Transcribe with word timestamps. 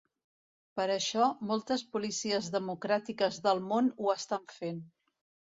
Per 0.79 0.85
això 0.93 1.27
moltes 1.51 1.83
policies 1.97 2.49
democràtiques 2.57 3.39
del 3.49 3.63
món 3.71 3.93
ho 3.99 4.13
estan 4.19 4.53
fent. 4.57 4.83